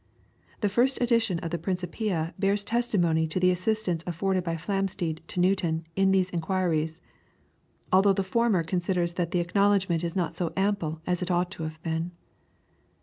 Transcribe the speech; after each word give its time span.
The 0.61 0.67
first 0.67 0.99
edition 0.99 1.37
of 1.41 1.51
the 1.51 1.59
'Principia' 1.59 2.33
bears 2.39 2.63
testimony 2.63 3.27
to 3.27 3.39
the 3.39 3.51
assistance 3.51 4.03
afforded 4.07 4.43
by 4.43 4.55
Flamsteed 4.55 5.19
to 5.27 5.39
Newton 5.39 5.85
in 5.95 6.11
these 6.11 6.31
inquiries; 6.31 6.99
although 7.93 8.11
the 8.13 8.23
former 8.23 8.63
considers 8.63 9.13
that 9.13 9.29
the 9.29 9.39
acknowledgment 9.41 10.03
is 10.03 10.15
not 10.15 10.35
so 10.35 10.53
ample 10.57 11.01
as 11.05 11.21
it 11.21 11.29
ought 11.29 11.51
to 11.51 11.61
have 11.65 11.79
been." 11.83 12.13